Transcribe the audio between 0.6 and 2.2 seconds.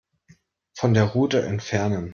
Von der Route entfernen.